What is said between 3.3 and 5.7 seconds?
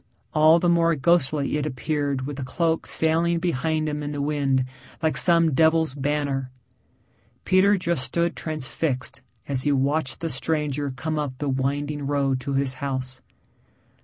behind him in the wind like some